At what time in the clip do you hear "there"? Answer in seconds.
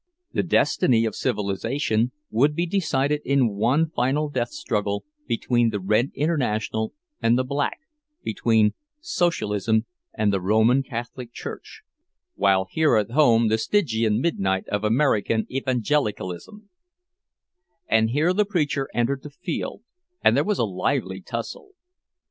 20.35-20.43